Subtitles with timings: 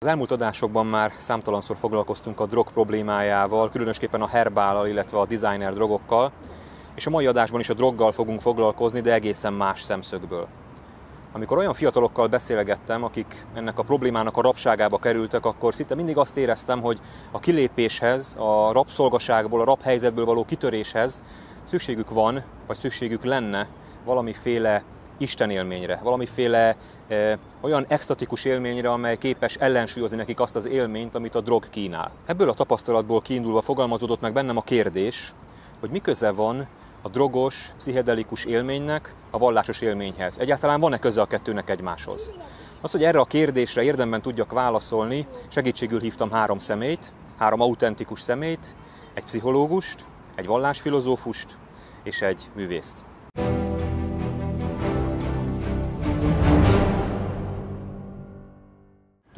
[0.00, 5.74] Az elmúlt adásokban már számtalanszor foglalkoztunk a drog problémájával, különösképpen a herbállal, illetve a designer
[5.74, 6.32] drogokkal,
[6.94, 10.48] és a mai adásban is a droggal fogunk foglalkozni, de egészen más szemszögből.
[11.32, 16.36] Amikor olyan fiatalokkal beszélgettem, akik ennek a problémának a rabságába kerültek, akkor szinte mindig azt
[16.36, 17.00] éreztem, hogy
[17.30, 21.22] a kilépéshez, a rabszolgaságból, a rabhelyzetből való kitöréshez
[21.64, 23.68] szükségük van, vagy szükségük lenne
[24.04, 24.82] valamiféle
[25.18, 26.76] Isten élményre, valamiféle
[27.08, 32.10] e, olyan extatikus élményre, amely képes ellensúlyozni nekik azt az élményt, amit a drog kínál.
[32.26, 35.34] Ebből a tapasztalatból kiindulva fogalmazódott meg bennem a kérdés,
[35.80, 36.68] hogy mi köze van
[37.02, 40.38] a drogos, pszichedelikus élménynek a vallásos élményhez.
[40.38, 42.32] Egyáltalán van-e köze a kettőnek egymáshoz?
[42.80, 48.74] Az, hogy erre a kérdésre érdemben tudjak válaszolni, segítségül hívtam három szemét, három autentikus szemét,
[49.14, 51.58] egy pszichológust, egy vallásfilozófust
[52.02, 53.04] és egy művészt.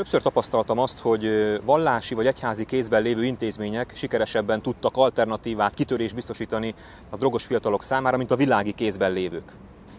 [0.08, 1.30] Többször tapasztaltam azt, hogy
[1.64, 6.74] vallási vagy egyházi kézben lévő intézmények sikeresebben tudtak alternatívát, kitörés biztosítani
[7.10, 9.52] a drogos fiatalok számára, mint a világi kézben lévők.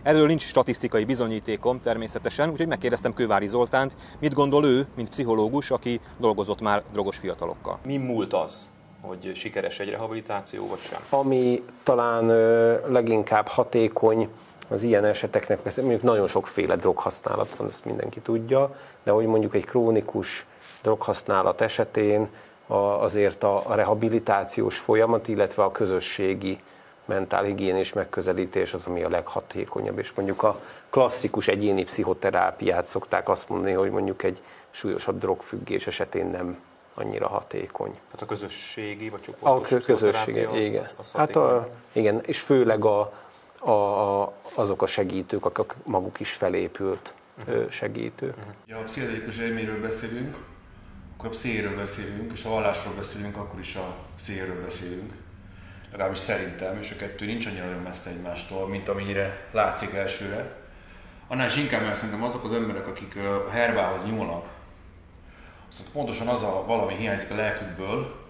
[0.03, 5.99] Erről nincs statisztikai bizonyítékom természetesen, úgyhogy megkérdeztem Kővári Zoltánt, mit gondol ő, mint pszichológus, aki
[6.17, 7.79] dolgozott már drogos fiatalokkal.
[7.85, 8.71] Mi múlt az,
[9.01, 10.99] hogy sikeres egy rehabilitáció, vagy sem?
[11.09, 12.25] Ami talán
[12.91, 14.29] leginkább hatékony
[14.69, 19.65] az ilyen eseteknek, mondjuk nagyon sokféle droghasználat van, ezt mindenki tudja, de hogy mondjuk egy
[19.65, 20.45] krónikus
[20.81, 22.29] droghasználat esetén
[22.99, 26.59] azért a rehabilitációs folyamat, illetve a közösségi
[27.05, 30.59] mentálhigiénés megközelítés az, ami a leghatékonyabb, és mondjuk a
[30.89, 36.59] klasszikus egyéni pszichoterápiát szokták azt mondani, hogy mondjuk egy súlyosabb drogfüggés esetén nem
[36.93, 37.91] annyira hatékony.
[37.91, 40.81] Tehát a közösségi vagy csoportos A közösségi, igen.
[40.81, 43.13] Az, az hát a, igen, és főleg a,
[43.59, 47.69] a, azok a segítők, akik maguk is felépült uh-huh.
[47.69, 48.35] segítők.
[48.65, 50.37] Ja, a pszichedelikus élményről beszélünk,
[51.17, 55.13] akkor a pszichéről beszélünk, és ha vallásról beszélünk, akkor is a pszichéről beszélünk.
[55.91, 60.57] Legalábbis szerintem, és a kettő nincs annyira nagyon messze egymástól, mint amennyire látszik elsőre.
[61.27, 64.47] Annál is inkább, mert szerintem azok az emberek, akik a herbához nyúlnak,
[65.69, 68.28] azt pontosan az a valami hiányzik a lelkükből,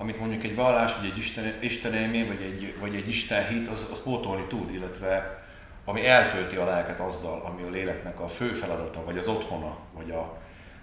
[0.00, 3.68] amit mondjuk egy vallás, vagy egy Isten, Isten élmény, vagy egy, vagy egy Isten hit,
[3.68, 5.42] az, az pótolni tud, illetve
[5.84, 10.10] ami eltölti a lelket azzal, ami a léleknek a fő feladata, vagy az otthona, vagy
[10.10, 10.38] a,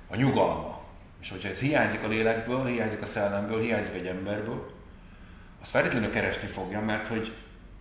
[0.07, 0.81] a nyugalma.
[1.21, 4.71] És hogyha ez hiányzik a lélekből, hiányzik a szellemből, hiányzik egy emberből,
[5.61, 7.33] az feltétlenül keresni fogja, mert hogy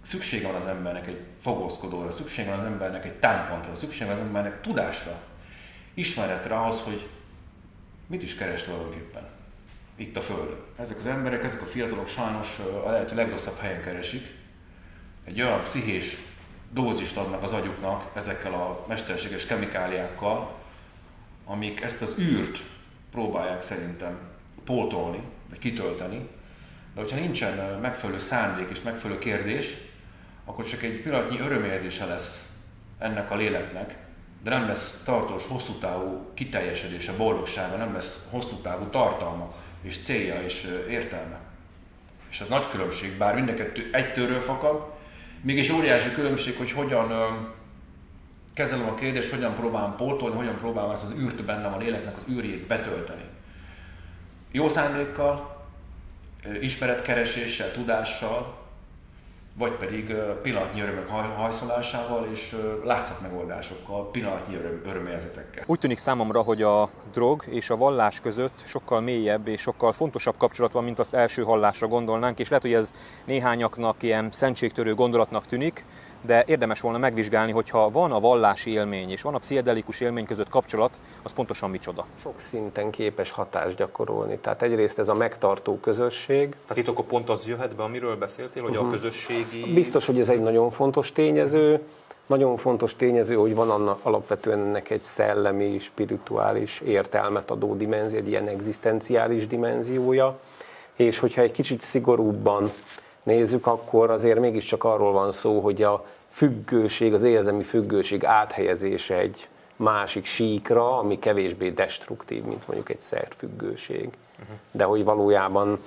[0.02, 4.26] szüksége van az embernek egy fogózkodóra, szüksége van az embernek egy támpontra, szüksége van az
[4.26, 5.20] embernek tudásra,
[5.94, 7.08] ismeretre ahhoz, hogy
[8.06, 9.35] mit is keres tulajdonképpen
[9.96, 10.58] itt a Földön.
[10.78, 14.34] Ezek az emberek, ezek a fiatalok sajnos a lehető legrosszabb helyen keresik.
[15.24, 16.16] Egy olyan pszichés
[16.72, 20.54] dózist adnak az agyuknak ezekkel a mesterséges kemikáliákkal,
[21.44, 22.62] amik ezt az űrt
[23.10, 24.18] próbálják szerintem
[24.64, 26.28] pótolni, vagy kitölteni,
[26.94, 29.74] de hogyha nincsen megfelelő szándék és megfelelő kérdés,
[30.44, 32.50] akkor csak egy pillanatnyi örömérzése lesz
[32.98, 33.96] ennek a léleknek,
[34.42, 39.54] de nem lesz tartós, hosszú távú kiteljesedése, boldogsága, nem lesz hosszú távú tartalma
[39.86, 41.38] és célja és értelme.
[42.30, 44.94] És az nagy különbség, bár mind a kettő egy tőről fakad,
[45.42, 47.48] mégis óriási különbség, hogy hogyan
[48.54, 52.24] kezelem a kérdést, hogyan próbálom pótolni, hogyan próbálom ezt az űrt bennem a léleknek az
[52.30, 53.24] űrjét betölteni.
[54.50, 55.64] Jó szándékkal,
[56.60, 58.65] ismeretkereséssel, tudással,
[59.58, 65.64] vagy pedig pillanatnyi örömök hajszolásával és látszatmegoldásokkal, pillanatnyi öröm, örömérzetekkel.
[65.66, 70.36] Úgy tűnik számomra, hogy a drog és a vallás között sokkal mélyebb és sokkal fontosabb
[70.36, 72.92] kapcsolat van, mint azt első hallásra gondolnánk, és lehet, hogy ez
[73.24, 75.84] néhányaknak ilyen szentségtörő gondolatnak tűnik,
[76.26, 80.48] de érdemes volna megvizsgálni, hogyha van a vallási élmény és van a pszichedelikus élmény között
[80.48, 82.06] kapcsolat, az pontosan micsoda.
[82.22, 84.38] Sok szinten képes hatást gyakorolni.
[84.38, 86.56] Tehát egyrészt ez a megtartó közösség.
[86.62, 88.86] Tehát itt akkor pont az jöhet be, amiről beszéltél, hogy uh-huh.
[88.86, 88.96] a mhm.
[88.96, 89.72] közösségi...
[89.74, 91.80] Biztos, hogy ez egy nagyon fontos tényező.
[92.26, 98.28] Nagyon fontos tényező, hogy van annak alapvetően ennek egy szellemi, spirituális értelmet adó dimenzió, egy
[98.28, 100.38] ilyen egzisztenciális dimenziója.
[100.96, 102.70] És hogyha egy kicsit szigorúbban
[103.26, 109.48] nézzük, akkor azért mégiscsak arról van szó, hogy a függőség, az érzelmi függőség áthelyezése egy
[109.76, 114.08] másik síkra, ami kevésbé destruktív, mint mondjuk egy szerfüggőség.
[114.70, 115.78] De hogy valójában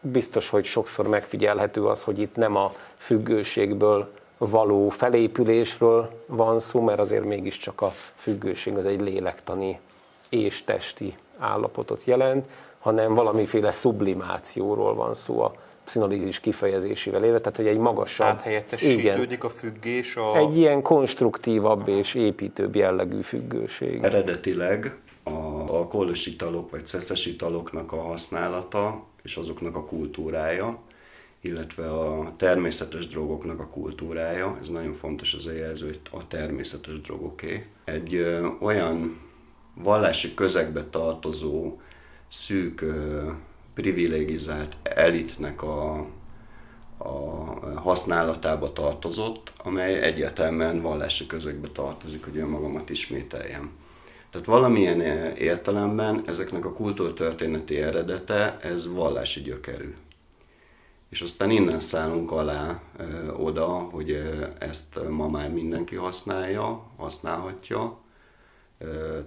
[0.00, 7.00] biztos, hogy sokszor megfigyelhető az, hogy itt nem a függőségből való felépülésről van szó, mert
[7.00, 9.80] azért mégiscsak a függőség az egy lélektani
[10.28, 12.48] és testi állapotot jelent,
[12.78, 15.54] hanem valamiféle sublimációról van szó a
[15.90, 18.26] pszinalízis kifejezésével élve, tehát hogy egy magasabb...
[18.26, 20.36] Áthelyettesítődik a függés a...
[20.36, 24.02] Egy ilyen konstruktívabb és építőbb jellegű függőség.
[24.02, 25.30] Eredetileg a,
[25.66, 30.78] alkoholos italok vagy szeszes italoknak a használata és azoknak a kultúrája,
[31.40, 37.66] illetve a természetes drogoknak a kultúrája, ez nagyon fontos az jelző, hogy a természetes drogoké.
[37.84, 39.20] Egy ö, olyan
[39.74, 41.78] vallási közegbe tartozó,
[42.28, 43.30] szűk, ö,
[43.80, 46.06] privilegizált elitnek a,
[46.98, 47.10] a
[47.80, 53.70] használatába tartozott, amely egyértelműen vallási közegbe tartozik, hogy önmagamat ismételjem.
[54.30, 55.00] Tehát valamilyen
[55.36, 59.94] értelemben ezeknek a kultúrtörténeti eredete, ez vallási gyökerű.
[61.08, 64.22] És aztán innen szállunk alá ö, oda, hogy
[64.58, 67.98] ezt ma már mindenki használja, használhatja,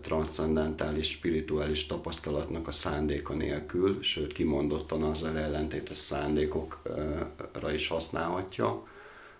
[0.01, 8.87] transzcendentális, spirituális tapasztalatnak a szándéka nélkül, sőt kimondottan azzal ellentétes szándékokra is használhatja,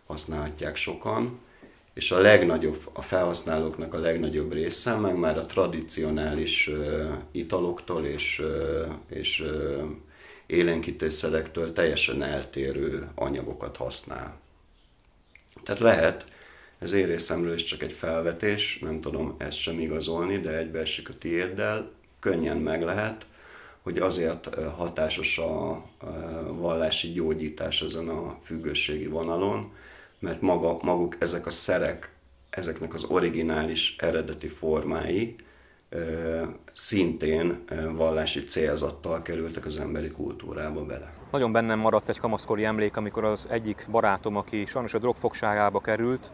[0.06, 1.40] használhatják sokan,
[1.94, 6.70] és a legnagyobb, a felhasználóknak a legnagyobb része meg már a tradicionális
[7.32, 8.42] italoktól és,
[9.08, 9.46] és
[10.46, 14.40] élénkítőszerektől teljesen eltérő anyagokat használ.
[15.64, 16.26] Tehát lehet,
[16.84, 21.18] ez én részemről is csak egy felvetés, nem tudom ezt sem igazolni, de egybeesik a
[21.20, 23.26] tiéddel, könnyen meg lehet,
[23.82, 25.86] hogy azért hatásos a
[26.48, 29.72] vallási gyógyítás ezen a függőségi vonalon,
[30.20, 32.12] mert maga, maguk ezek a szerek,
[32.50, 35.36] ezeknek az originális eredeti formái
[36.74, 37.64] szintén
[37.96, 41.14] vallási célzattal kerültek az emberi kultúrába bele.
[41.32, 46.32] Nagyon bennem maradt egy kamaszkori emlék, amikor az egyik barátom, aki sajnos a drogfogságába került,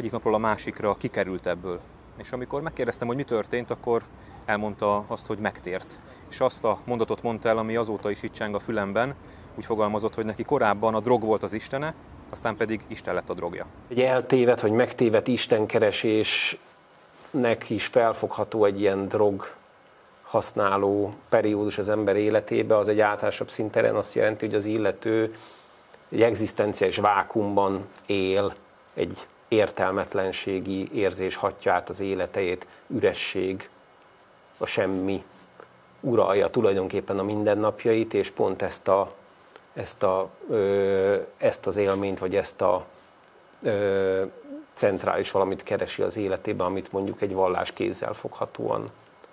[0.00, 1.80] egyik napról a másikra kikerült ebből.
[2.16, 4.02] És amikor megkérdeztem, hogy mi történt, akkor
[4.44, 5.98] elmondta azt, hogy megtért.
[6.30, 9.14] És azt a mondatot mondta el, ami azóta is itt cseng a fülemben,
[9.54, 11.94] úgy fogalmazott, hogy neki korábban a drog volt az istene,
[12.30, 13.66] aztán pedig Isten lett a drogja.
[13.88, 16.60] Egy eltévet, vagy megtévet istenkeresésnek
[17.70, 19.52] is felfogható egy ilyen drog
[20.22, 25.34] használó periódus az ember életébe, az egy általánosabb szinten azt jelenti, hogy az illető
[26.08, 28.54] egy egzisztenciális vákumban él,
[28.94, 33.68] egy értelmetlenségi érzés hatja át az életeit, üresség,
[34.58, 35.24] a semmi
[36.00, 39.14] uralja tulajdonképpen a mindennapjait, és pont ezt, a,
[39.72, 42.86] ezt, a, ö, ezt az élményt, vagy ezt a
[43.62, 44.24] ö,
[44.72, 48.90] centrális valamit keresi az életében, amit mondjuk egy vallás kézzel foghatóan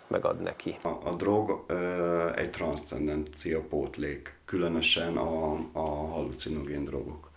[0.08, 0.78] megad neki.
[0.84, 7.30] A, a drog ö, egy transzcendencia pótlék, különösen a, a halucinogén drogok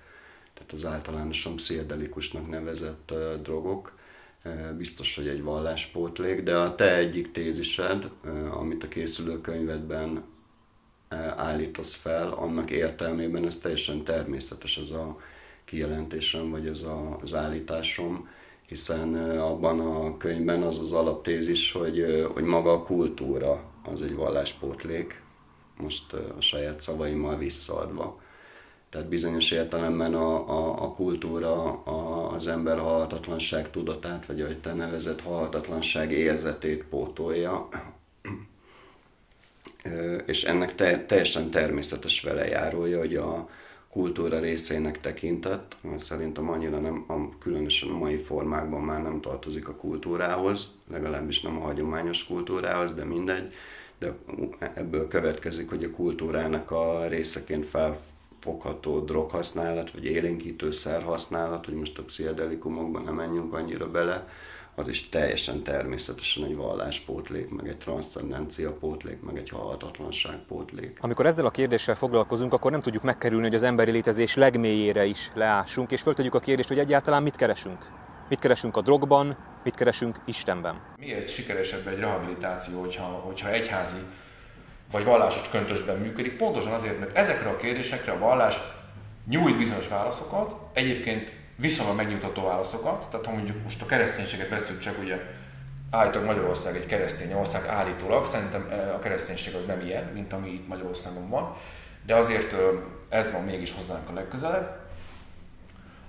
[0.61, 3.99] tehát az általánosan pszichedelikusnak nevezett drogok,
[4.77, 8.11] biztos, hogy egy valláspótlék, de a te egyik tézised,
[8.51, 10.23] amit a készülőkönyvedben
[11.37, 15.21] állítasz fel, annak értelmében ez teljesen természetes ez a
[15.65, 18.29] kijelentésem, vagy ez a, az állításom,
[18.67, 25.23] hiszen abban a könyvben az az alaptézis, hogy, hogy maga a kultúra az egy valláspótlék,
[25.77, 28.21] most a saját szavaimmal visszaadva
[28.91, 34.73] tehát bizonyos értelemben a, a, a kultúra a, az ember halhatatlanság tudatát, vagy ahogy te
[34.73, 37.69] nevezett halhatatlanság érzetét pótolja,
[40.27, 43.49] és ennek te, teljesen természetes velejárója, hogy a
[43.91, 49.75] kultúra részének tekintett, szerintem annyira nem, a, különösen a mai formákban már nem tartozik a
[49.75, 53.53] kultúrához, legalábbis nem a hagyományos kultúrához, de mindegy,
[53.99, 54.13] de
[54.75, 58.01] ebből következik, hogy a kultúrának a részeként fel
[58.41, 64.27] fogható droghasználat, vagy élénkítőszer használat, hogy most a pszichedelikumokban nem menjünk annyira bele,
[64.75, 70.99] az is teljesen természetesen egy valláspótlék, meg egy transzcendencia pótlék, meg egy halhatatlanság pótlék.
[71.01, 75.31] Amikor ezzel a kérdéssel foglalkozunk, akkor nem tudjuk megkerülni, hogy az emberi létezés legmélyére is
[75.35, 77.87] leássunk, és föltegyük a kérdést, hogy egyáltalán mit keresünk.
[78.29, 80.81] Mit keresünk a drogban, mit keresünk Istenben.
[80.97, 83.99] Miért sikeresebb egy rehabilitáció, hogyha, hogyha egyházi
[84.91, 88.61] vagy vallásos köntösben működik, pontosan azért, mert ezekre a kérdésekre a vallás
[89.29, 94.99] nyújt bizonyos válaszokat, egyébként viszonylag megnyugtató válaszokat, tehát ha mondjuk most a kereszténységet veszünk csak,
[95.03, 95.17] ugye
[95.91, 100.69] állítólag Magyarország egy keresztény ország állítólag, szerintem a kereszténység az nem ilyen, mint ami itt
[100.69, 101.57] Magyarországon van,
[102.07, 102.55] de azért
[103.09, 104.79] ez van mégis hozzánk a legközelebb.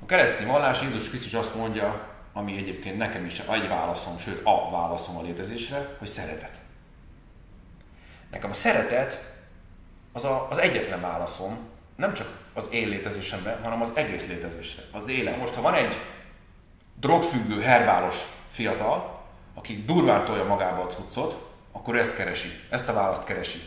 [0.04, 4.72] A keresztény vallás Jézus Krisztus azt mondja, ami egyébként nekem is egy válaszom, sőt a
[4.72, 6.61] válaszom a létezésre, hogy szeretet.
[8.32, 9.24] Nekem a szeretet
[10.12, 11.58] az a, az egyetlen válaszom,
[11.96, 15.38] nem csak az én létezésemben, hanem az egész létezésre, az élet.
[15.38, 15.98] Most, ha van egy
[17.00, 18.16] drogfüggő, herbálos
[18.52, 19.22] fiatal,
[19.54, 23.60] aki durván tolja magába a cuccot, akkor ezt keresi, ezt a választ keresi.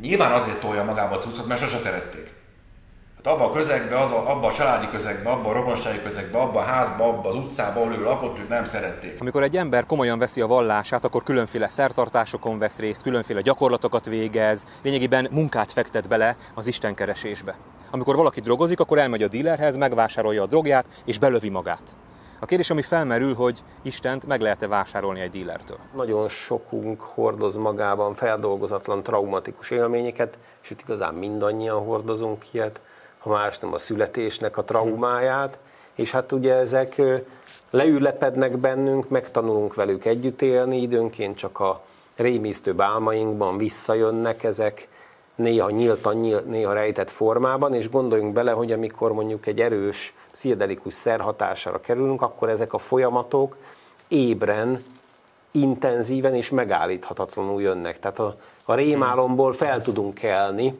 [0.00, 2.35] Nyilván azért tolja magába a cuccot, mert sose szerették.
[3.26, 6.66] Abban a közegben, az a, abban a családi közegben, abban a rokonsági közegben, abban a
[6.66, 9.20] házban, abban az utcában, ahol ő lakott, őt nem szerették.
[9.20, 14.64] Amikor egy ember komolyan veszi a vallását, akkor különféle szertartásokon vesz részt, különféle gyakorlatokat végez,
[14.82, 17.56] lényegében munkát fektet bele az istenkeresésbe.
[17.90, 21.96] Amikor valaki drogozik, akkor elmegy a dílerhez, megvásárolja a drogját és belövi magát.
[22.40, 25.78] A kérdés, ami felmerül, hogy Istent meg lehet-e vásárolni egy dílertől?
[25.94, 32.80] Nagyon sokunk hordoz magában feldolgozatlan traumatikus élményeket, és itt igazán mindannyian hordozunk ilyet,
[33.26, 35.58] ha más nem a születésnek a traumáját,
[35.94, 37.02] és hát ugye ezek
[37.70, 41.82] leülepednek bennünk, megtanulunk velük együtt élni, időnként csak a
[42.16, 44.88] rémisztőbb álmainkban visszajönnek ezek,
[45.34, 51.24] néha nyíltan, néha rejtett formában, és gondoljunk bele, hogy amikor mondjuk egy erős pszichedelikus szer
[51.82, 53.56] kerülünk, akkor ezek a folyamatok
[54.08, 54.84] ébren,
[55.50, 57.98] intenzíven és megállíthatatlanul jönnek.
[57.98, 60.78] Tehát a, a rémálomból fel tudunk kelni,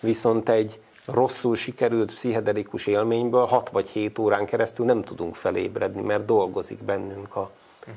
[0.00, 0.80] viszont egy
[1.10, 7.36] rosszul sikerült pszichedelikus élményből 6 vagy 7 órán keresztül nem tudunk felébredni, mert dolgozik bennünk
[7.36, 7.50] a,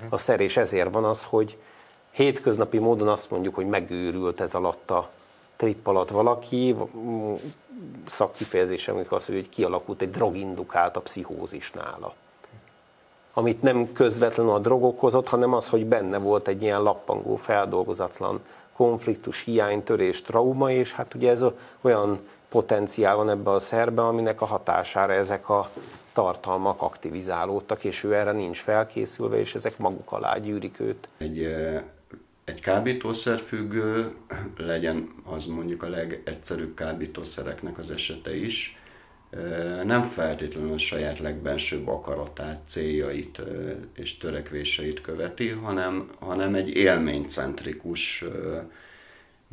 [0.10, 1.58] a szer, és ezért van az, hogy
[2.12, 5.10] hétköznapi módon azt mondjuk, hogy megőrült ez alatt a
[5.56, 6.75] trip alatt valaki,
[8.08, 12.13] szakkifejezésem az, hogy kialakult egy drogindukált a pszichózis nála.
[13.34, 18.39] Amit nem közvetlenül a drog okozott, hanem az, hogy benne volt egy ilyen lappangó, feldolgozatlan
[18.75, 21.44] konfliktus, hiány, törés, trauma, és hát ugye ez
[21.82, 22.20] olyan
[22.51, 25.72] potenciál van ebbe a szerbe, aminek a hatására ezek a
[26.13, 31.08] tartalmak aktivizálódtak, és ő erre nincs felkészülve, és ezek maguk alá gyűrik őt.
[31.17, 31.48] Egy
[32.43, 34.12] egy kábítószerfüggő,
[34.58, 38.77] legyen az mondjuk a legegyszerűbb kábítószereknek az esete is,
[39.84, 43.41] nem feltétlenül a saját legbensőbb akaratát, céljait
[43.96, 48.25] és törekvéseit követi, hanem, hanem egy élménycentrikus,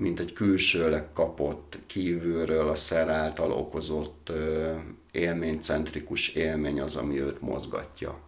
[0.00, 4.32] mint egy külsőleg kapott, kívülről a szer által okozott
[5.10, 8.18] élménycentrikus élmény az, ami őt mozgatja.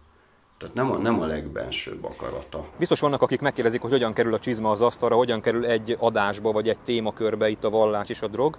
[0.57, 2.69] Tehát nem a, nem a legbensőbb akarata.
[2.79, 6.51] Biztos vannak, akik megkérdezik, hogy hogyan kerül a csizma az asztalra, hogyan kerül egy adásba
[6.51, 8.57] vagy egy témakörbe itt a vallás és a drog.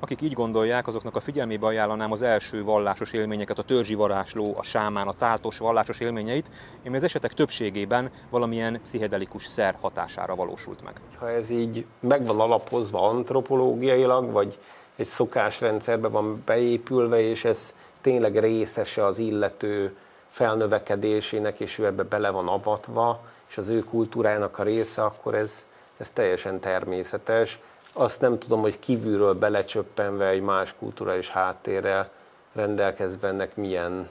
[0.00, 4.62] Akik így gondolják, azoknak a figyelmébe ajánlanám az első vallásos élményeket, a törzsi varásló, a
[4.62, 6.50] sámán, a táltos vallásos élményeit,
[6.86, 10.92] ami az esetek többségében valamilyen pszichedelikus szer hatására valósult meg.
[11.18, 14.58] Ha ez így meg van alapozva antropológiailag, vagy
[14.96, 19.96] egy szokásrendszerbe van beépülve, és ez tényleg részese az illető
[20.28, 25.64] felnövekedésének, és ő ebbe bele van avatva, és az ő kultúrájának a része, akkor ez,
[25.96, 27.58] ez teljesen természetes.
[27.96, 32.10] Azt nem tudom, hogy kívülről belecsöppenve egy más kulturális háttérrel
[32.52, 34.08] rendelkezve ennek milyen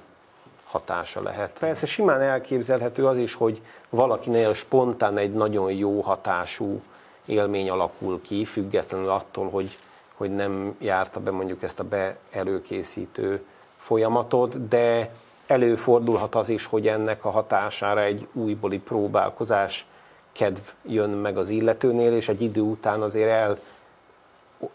[0.65, 1.57] hatása lehet.
[1.59, 6.81] Persze simán elképzelhető az is, hogy valakinél spontán egy nagyon jó hatású
[7.25, 9.77] élmény alakul ki, függetlenül attól, hogy,
[10.13, 13.45] hogy nem járta be mondjuk ezt a beelőkészítő
[13.77, 15.13] folyamatot, de
[15.47, 19.85] előfordulhat az is, hogy ennek a hatására egy újbóli próbálkozás
[20.31, 23.59] kedv jön meg az illetőnél, és egy idő után azért el,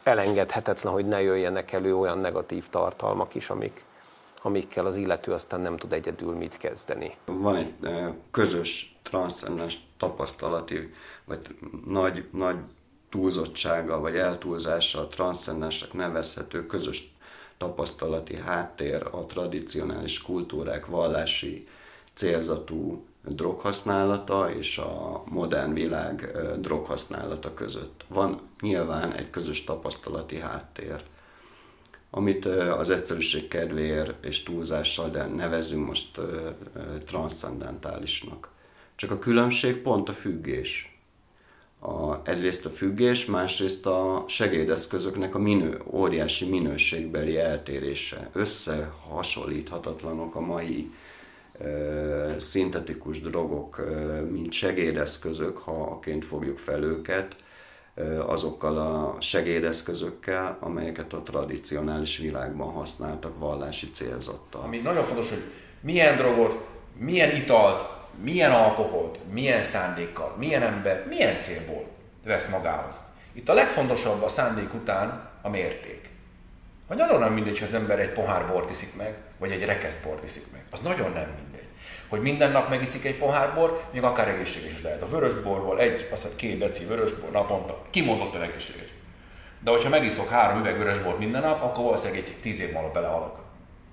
[0.02, 3.84] elengedhetetlen, hogy ne jöjjenek elő olyan negatív tartalmak is, amik,
[4.42, 7.16] amikkel az illető aztán nem tud egyedül mit kezdeni.
[7.24, 7.74] Van egy
[8.30, 11.40] közös transzcendens tapasztalati, vagy
[11.86, 12.56] nagy, nagy
[13.10, 17.12] túlzottsága, vagy eltúlzással transzcendensnek nevezhető közös
[17.58, 21.68] tapasztalati háttér a tradicionális kultúrák vallási
[22.14, 26.30] célzatú droghasználata és a modern világ
[26.60, 28.04] droghasználata között.
[28.08, 31.02] Van nyilván egy közös tapasztalati háttér,
[32.10, 32.44] amit
[32.78, 36.20] az egyszerűség kedvéért és túlzással, de nevezünk most
[37.06, 38.48] transzcendentálisnak.
[38.94, 40.98] Csak a különbség pont a függés
[41.80, 48.30] a, egyrészt a függés, másrészt a segédeszközöknek a minő, óriási minőségbeli eltérése.
[48.32, 50.86] Összehasonlíthatatlanok a mai ö,
[52.38, 53.84] szintetikus drogok,
[54.30, 57.36] mint segédeszközök, ha aként fogjuk fel őket,
[58.26, 64.60] azokkal a segédeszközökkel, amelyeket a tradicionális világban használtak vallási célzattal.
[64.60, 65.42] Ami nagyon fontos, hogy
[65.80, 67.84] milyen drogot, milyen italt,
[68.22, 71.84] milyen alkoholt, milyen szándékkal, milyen ember, milyen célból
[72.24, 72.94] vesz magához.
[73.32, 76.08] Itt a legfontosabb a szándék után a mérték.
[76.88, 80.04] Ha nagyon nem mindegy, hogy az ember egy pohár bort iszik meg, vagy egy rekeszt
[80.04, 80.64] bort iszik meg.
[80.70, 81.66] Az nagyon nem mindegy.
[82.08, 85.02] Hogy minden nap megiszik egy pohár bor, még akár egészséges lehet.
[85.02, 88.88] A vörösborból egy, azt két deci vörösbor naponta, kimondottan egészséges.
[89.60, 93.40] De hogyha megiszok három üveg vörösbort minden nap, akkor valószínűleg egy tíz év múlva belehalok.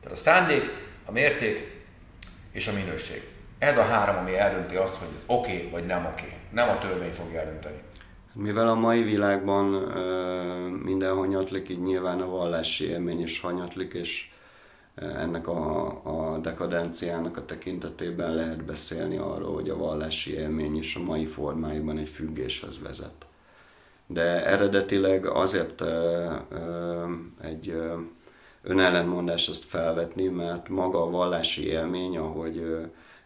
[0.01, 0.71] Tehát a szándék,
[1.05, 1.83] a mérték
[2.51, 3.27] és a minőség.
[3.59, 6.25] Ez a három, ami eldönti azt, hogy ez oké okay, vagy nem oké.
[6.25, 6.37] Okay.
[6.51, 7.77] Nem a törvény fogja eldönteni.
[8.33, 9.65] Mivel a mai világban
[10.83, 14.29] minden hanyatlik, így nyilván a vallási élmény is hanyatlik, és
[14.95, 21.03] ennek a, a dekadenciának a tekintetében lehet beszélni arról, hogy a vallási élmény is a
[21.03, 23.25] mai formáiban egy függéshez vezet.
[24.07, 25.83] De eredetileg azért
[27.41, 27.81] egy
[28.63, 32.77] önellenmondás ezt felvetni, mert maga a vallási élmény, ahogy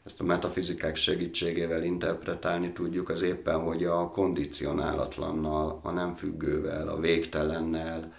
[0.05, 6.99] ezt a metafizikák segítségével interpretálni tudjuk, az éppen, hogy a kondicionálatlannal, a nem függővel, a
[6.99, 8.13] végtelennel,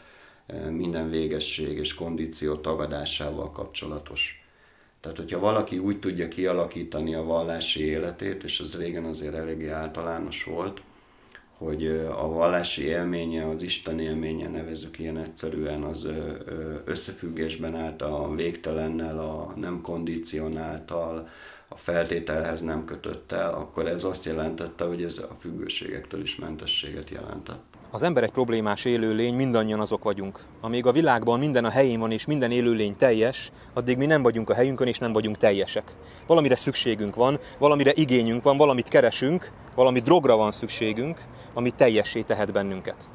[0.71, 4.45] minden végesség és kondíció tagadásával kapcsolatos.
[5.01, 10.45] Tehát, hogyha valaki úgy tudja kialakítani a vallási életét, és ez régen azért eléggé általános
[10.45, 10.83] volt,
[11.57, 16.09] hogy a vallási élménye, az Isten élménye, nevezzük ilyen egyszerűen, az
[16.85, 21.29] összefüggésben állt a végtelennel, a nem kondicionáltal,
[21.69, 27.70] a feltételhez nem kötött akkor ez azt jelentette, hogy ez a függőségektől is mentességet jelentett.
[27.93, 30.41] Az ember egy problémás élőlény, mindannyian azok vagyunk.
[30.61, 34.51] Amíg a világban minden a helyén van és minden élőlény teljes, addig mi nem vagyunk
[34.51, 35.95] a helyünkön és nem vagyunk teljesek.
[36.27, 41.19] Valamire szükségünk van, valamire igényünk van, valamit keresünk, valami drogra van szükségünk,
[41.55, 43.09] ami teljessé tehet bennünket.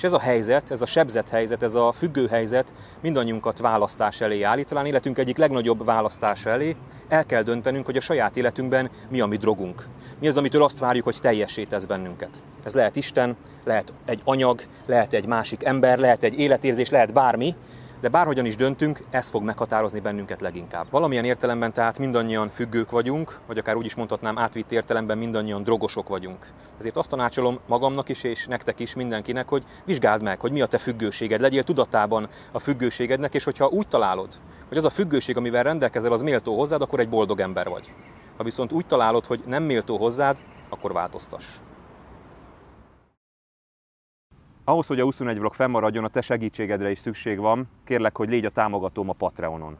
[0.00, 4.42] És ez a helyzet, ez a sebzett helyzet, ez a függő helyzet mindannyiunkat választás elé
[4.42, 6.76] állít, talán életünk egyik legnagyobb választása elé.
[7.08, 9.86] El kell döntenünk, hogy a saját életünkben mi a mi drogunk.
[10.20, 12.42] Mi az, amitől azt várjuk, hogy teljessé tesz bennünket.
[12.64, 17.54] Ez lehet Isten, lehet egy anyag, lehet egy másik ember, lehet egy életérzés, lehet bármi,
[18.00, 20.86] de bárhogyan is döntünk, ez fog meghatározni bennünket leginkább.
[20.90, 26.08] Valamilyen értelemben tehát mindannyian függők vagyunk, vagy akár úgy is mondhatnám, átvitt értelemben mindannyian drogosok
[26.08, 26.46] vagyunk.
[26.78, 30.66] Ezért azt tanácsolom magamnak is, és nektek is, mindenkinek, hogy vizsgáld meg, hogy mi a
[30.66, 34.28] te függőséged, legyél tudatában a függőségednek, és hogyha úgy találod,
[34.68, 37.94] hogy az a függőség, amivel rendelkezel, az méltó hozzád, akkor egy boldog ember vagy.
[38.36, 41.44] Ha viszont úgy találod, hogy nem méltó hozzád, akkor változtass.
[44.70, 47.68] Ahhoz, hogy a 21 vlog fennmaradjon, a te segítségedre is szükség van.
[47.84, 49.78] Kérlek, hogy légy a támogatóm a Patreonon.